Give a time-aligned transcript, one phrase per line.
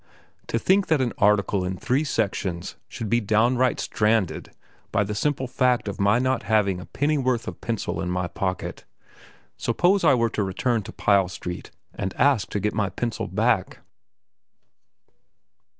[0.47, 4.49] To think that an article in three sections should be downright stranded
[4.91, 8.83] by the simple fact of my not having a pennyworth of pencil in my pocket.
[9.57, 13.81] Supposing I were to return to Pyle Street and ask to get my pencil back?